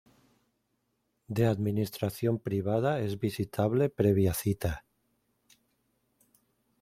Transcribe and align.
De 1.27 1.45
administración 1.45 2.39
privada 2.39 3.01
es 3.01 3.19
visitable 3.19 3.87
previa 3.89 4.33
cita. 4.33 4.83